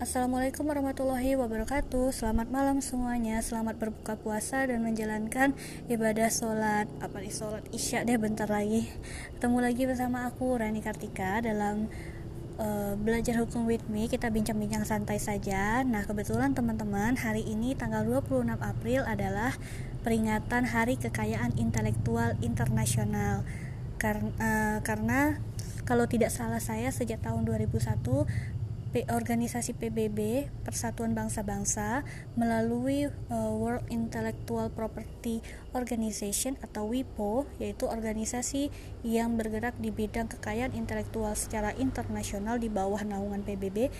[0.00, 2.08] Assalamualaikum warahmatullahi wabarakatuh.
[2.16, 3.36] Selamat malam semuanya.
[3.44, 5.52] Selamat berbuka puasa dan menjalankan
[5.92, 6.88] ibadah sholat.
[7.04, 8.88] Apa nih sholat isya deh bentar lagi.
[9.36, 11.92] Ketemu lagi bersama aku Rani Kartika Dalam
[12.56, 14.08] uh, belajar hukum with me.
[14.08, 15.84] Kita bincang-bincang santai saja.
[15.84, 19.52] Nah kebetulan teman-teman Hari ini tanggal 26 April adalah
[20.00, 23.44] Peringatan Hari Kekayaan Intelektual Internasional.
[24.00, 25.36] Karena, uh, karena
[25.84, 28.59] kalau tidak salah saya sejak tahun 2001
[28.90, 32.02] organisasi PBB Persatuan Bangsa-Bangsa
[32.34, 35.38] melalui uh, World Intellectual Property
[35.78, 38.74] Organization atau WIPO yaitu organisasi
[39.06, 43.94] yang bergerak di bidang kekayaan intelektual secara internasional di bawah naungan PBB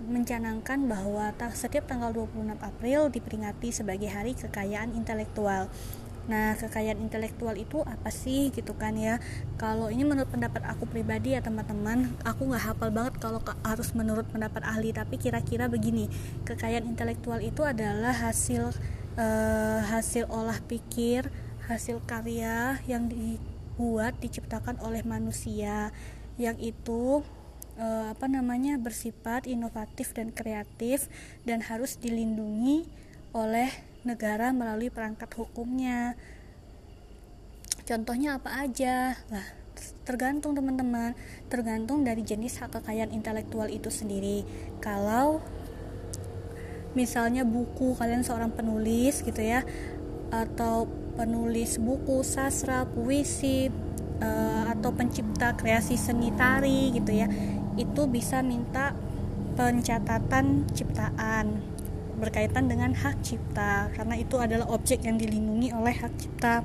[0.00, 5.68] mencanangkan bahwa setiap tanggal 26 April diperingati sebagai Hari Kekayaan Intelektual.
[6.28, 9.16] Nah, kekayaan intelektual itu apa sih gitu kan ya?
[9.56, 14.28] Kalau ini menurut pendapat aku pribadi ya teman-teman, aku nggak hafal banget kalau harus menurut
[14.28, 16.06] pendapat ahli, tapi kira-kira begini,
[16.44, 18.74] kekayaan intelektual itu adalah hasil
[19.16, 21.32] uh, hasil olah pikir,
[21.66, 25.94] hasil karya yang dibuat diciptakan oleh manusia
[26.40, 27.20] yang itu
[27.76, 31.08] uh, apa namanya bersifat inovatif dan kreatif
[31.44, 32.88] dan harus dilindungi
[33.36, 36.16] oleh negara melalui perangkat hukumnya.
[37.84, 39.18] Contohnya apa aja?
[39.28, 39.46] Lah,
[40.06, 41.12] tergantung teman-teman,
[41.50, 44.46] tergantung dari jenis hak kekayaan intelektual itu sendiri.
[44.78, 45.42] Kalau
[46.94, 49.66] misalnya buku kalian seorang penulis gitu ya,
[50.30, 50.86] atau
[51.18, 53.68] penulis buku sastra, puisi,
[54.22, 57.26] uh, atau pencipta kreasi seni tari gitu ya,
[57.74, 58.94] itu bisa minta
[59.58, 61.79] pencatatan ciptaan
[62.20, 66.62] berkaitan dengan hak cipta karena itu adalah objek yang dilindungi oleh hak cipta.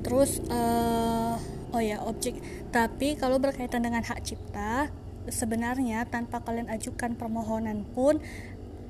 [0.00, 1.36] Terus uh,
[1.76, 2.40] oh ya objek.
[2.72, 4.88] Tapi kalau berkaitan dengan hak cipta
[5.28, 8.18] sebenarnya tanpa kalian ajukan permohonan pun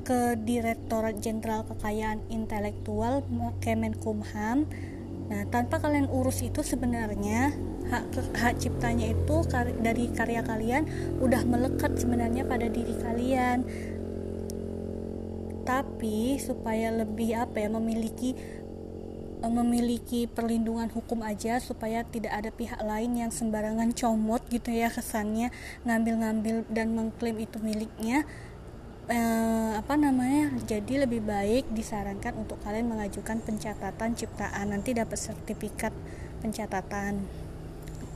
[0.00, 3.20] ke Direktorat Jenderal Kekayaan Intelektual
[3.60, 4.64] Kemenkumham
[5.30, 7.54] Nah, tanpa kalian urus itu sebenarnya
[7.86, 9.46] hak hak ciptanya itu
[9.78, 10.90] dari karya kalian
[11.22, 13.62] udah melekat sebenarnya pada diri kalian
[15.70, 18.34] tapi supaya lebih apa ya memiliki
[19.38, 24.90] eh, memiliki perlindungan hukum aja supaya tidak ada pihak lain yang sembarangan comot gitu ya
[24.90, 25.54] kesannya
[25.86, 28.26] ngambil-ngambil dan mengklaim itu miliknya
[29.06, 34.74] eh, apa namanya jadi lebih baik disarankan untuk kalian mengajukan pencatatan ciptaan.
[34.74, 35.94] Nanti dapat sertifikat
[36.42, 37.22] pencatatan.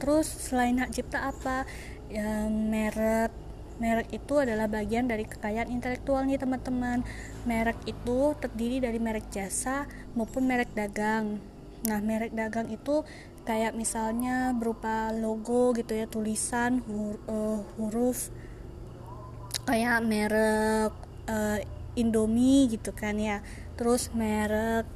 [0.02, 1.66] Terus selain hak cipta apa?
[2.10, 3.43] Ya, merek
[3.82, 7.02] Merek itu adalah bagian dari kekayaan intelektual nih teman-teman.
[7.42, 11.42] Merek itu terdiri dari merek jasa maupun merek dagang.
[11.84, 13.02] Nah, merek dagang itu
[13.44, 18.32] kayak misalnya berupa logo gitu ya, tulisan, hur, uh, huruf
[19.64, 20.92] kayak merek
[21.28, 21.58] uh,
[21.94, 23.42] Indomie gitu kan ya.
[23.74, 24.86] Terus merek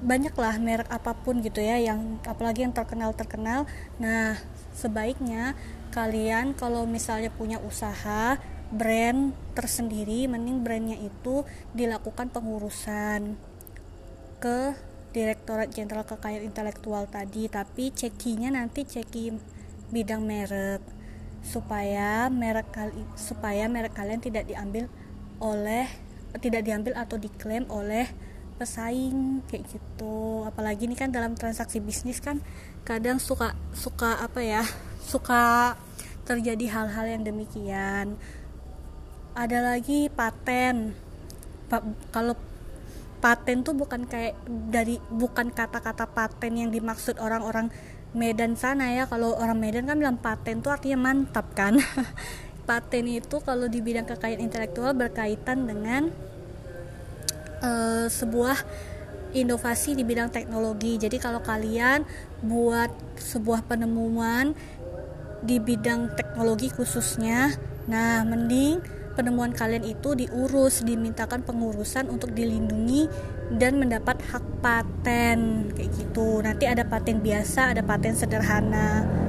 [0.00, 3.68] banyak lah merek apa pun gitu ya yang apalagi yang terkenal terkenal.
[4.00, 4.38] Nah,
[4.72, 5.54] sebaiknya
[5.90, 8.38] kalian kalau misalnya punya usaha
[8.70, 11.42] brand tersendiri mending brandnya itu
[11.74, 13.34] dilakukan pengurusan
[14.38, 14.72] ke
[15.10, 19.34] Direktorat Jenderal Kekayaan Intelektual tadi tapi cekinya nanti ceki
[19.90, 20.78] bidang merek
[21.42, 24.86] supaya merek kali supaya merek kalian tidak diambil
[25.42, 25.90] oleh
[26.38, 28.06] tidak diambil atau diklaim oleh
[28.60, 30.46] pesaing kayak gitu.
[30.46, 32.38] Apalagi ini kan dalam transaksi bisnis kan
[32.86, 34.62] kadang suka suka apa ya
[35.10, 35.74] suka
[36.22, 38.14] terjadi hal-hal yang demikian.
[39.34, 40.94] Ada lagi paten.
[41.66, 41.82] Pa
[42.14, 42.38] kalau
[43.18, 44.38] paten tuh bukan kayak
[44.70, 47.74] dari bukan kata-kata paten yang dimaksud orang-orang
[48.10, 49.06] Medan sana ya.
[49.06, 51.78] Kalau orang Medan kan bilang paten tuh artinya mantap kan.
[52.68, 56.10] Paten itu kalau di bidang kekayaan intelektual berkaitan dengan
[57.62, 58.62] uh, sebuah
[59.34, 60.98] inovasi di bidang teknologi.
[60.98, 62.02] Jadi kalau kalian
[62.42, 64.54] buat sebuah penemuan
[65.40, 67.52] di bidang teknologi khususnya,
[67.88, 68.80] nah mending
[69.14, 73.10] penemuan kalian itu diurus, dimintakan pengurusan untuk dilindungi
[73.58, 76.40] dan mendapat hak paten kayak gitu.
[76.40, 79.19] Nanti ada paten biasa, ada paten sederhana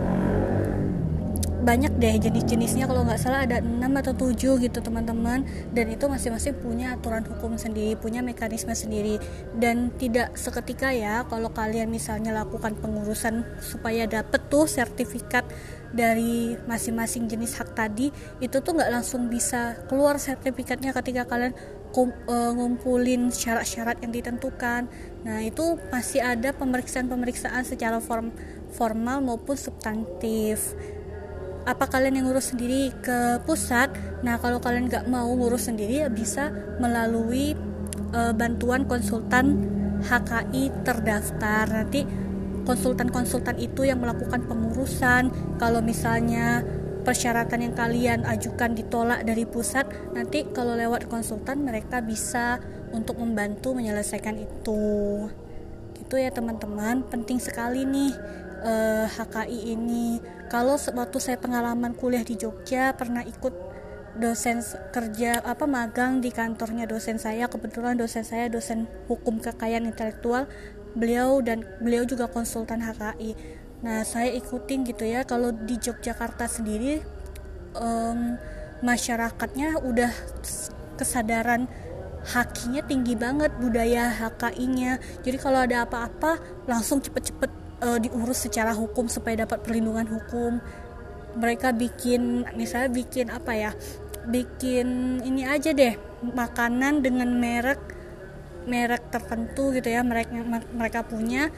[1.62, 5.46] banyak deh jenis-jenisnya kalau nggak salah ada 6 atau 7 gitu teman-teman.
[5.72, 9.22] Dan itu masing-masing punya aturan hukum sendiri punya mekanisme sendiri.
[9.54, 15.46] Dan tidak seketika ya kalau kalian misalnya lakukan pengurusan supaya dapet tuh sertifikat
[15.92, 21.52] dari masing-masing jenis hak tadi itu tuh nggak langsung bisa keluar sertifikatnya ketika kalian
[21.92, 24.88] e, ngumpulin syarat-syarat yang ditentukan.
[25.28, 28.32] Nah itu masih ada pemeriksaan-pemeriksaan secara form
[28.72, 30.74] formal maupun substantif
[31.62, 33.94] apa kalian yang ngurus sendiri ke pusat?
[34.26, 36.50] Nah kalau kalian nggak mau ngurus sendiri ya bisa
[36.82, 37.54] melalui
[38.14, 39.70] uh, bantuan konsultan
[40.02, 41.70] HKI terdaftar.
[41.70, 42.06] Nanti
[42.66, 45.30] konsultan-konsultan itu yang melakukan pengurusan.
[45.62, 46.66] Kalau misalnya
[47.02, 52.62] persyaratan yang kalian ajukan ditolak dari pusat nanti kalau lewat konsultan mereka bisa
[52.94, 55.30] untuk membantu menyelesaikan itu.
[55.98, 57.06] Gitu ya teman-teman.
[57.06, 58.14] Penting sekali nih
[58.64, 60.22] eh, HKI ini.
[60.48, 63.54] Kalau waktu saya pengalaman kuliah di Jogja pernah ikut
[64.12, 64.60] dosen
[64.92, 67.48] kerja apa magang di kantornya dosen saya.
[67.48, 70.46] Kebetulan dosen saya dosen hukum kekayaan intelektual.
[70.92, 75.26] Beliau dan beliau juga konsultan HKI nah saya ikutin gitu ya.
[75.26, 77.02] Kalau di Yogyakarta sendiri
[77.74, 78.38] um,
[78.86, 80.12] masyarakatnya udah
[80.98, 81.66] kesadaran
[82.22, 86.38] hakinya tinggi banget budaya HKI-nya jadi kalau ada apa-apa
[86.70, 87.50] langsung cepet-cepet
[87.82, 90.62] uh, diurus secara hukum supaya dapat perlindungan hukum.
[91.36, 93.72] Mereka bikin misalnya bikin apa ya
[94.30, 97.82] bikin ini aja deh makanan dengan merek
[98.70, 100.32] merek tertentu gitu ya mereka
[100.72, 101.50] mereka punya.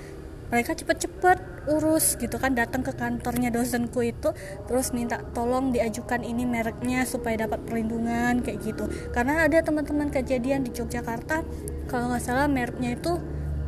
[0.53, 4.37] Mereka cepet-cepet urus gitu kan datang ke kantornya dosenku itu
[4.69, 8.85] terus minta tolong diajukan ini mereknya supaya dapat perlindungan kayak gitu.
[9.09, 11.41] Karena ada teman-teman kejadian di Yogyakarta
[11.89, 13.17] kalau nggak salah mereknya itu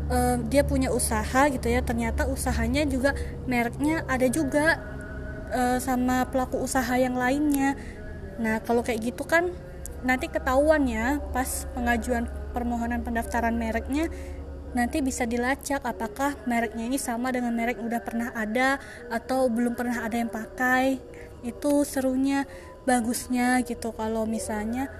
[0.09, 1.81] uh, dia punya usaha gitu ya.
[1.81, 3.13] Ternyata usahanya juga
[3.49, 4.79] mereknya ada juga
[5.51, 7.77] uh, sama pelaku usaha yang lainnya.
[8.41, 9.51] Nah kalau kayak gitu kan
[10.05, 14.05] nanti ketahuan ya pas pengajuan permohonan pendaftaran mereknya
[14.77, 18.77] nanti bisa dilacak apakah mereknya ini sama dengan merek udah pernah ada
[19.07, 20.99] atau belum pernah ada yang pakai.
[21.45, 22.43] Itu serunya
[22.85, 24.91] bagusnya gitu kalau misalnya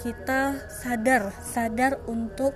[0.00, 2.52] kita sadar sadar untuk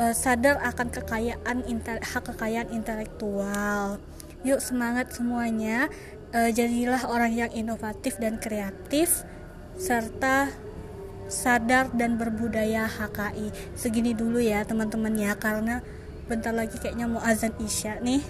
[0.00, 1.64] uh, sadar akan kekayaan
[2.00, 4.00] hak kekayaan intelektual.
[4.44, 5.88] Yuk semangat semuanya.
[6.34, 9.24] Uh, jadilah orang yang inovatif dan kreatif
[9.76, 10.50] serta
[11.26, 15.82] sadar dan berbudaya HKI segini dulu ya teman-teman ya karena
[16.26, 18.22] bentar lagi kayaknya mau azan isya nih.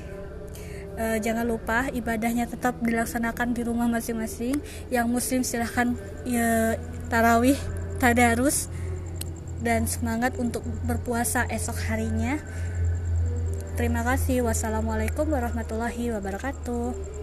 [0.97, 4.61] E, jangan lupa ibadahnya tetap dilaksanakan di rumah masing-masing.
[4.89, 6.77] Yang muslim silahkan ya,
[7.09, 7.57] tarawih
[7.97, 8.69] tadarus
[9.67, 12.39] dan semangat untuk berpuasa esok harinya.
[13.75, 14.47] Terima kasih.
[14.47, 17.16] Wassalamualaikum warahmatullahi wabarakatuh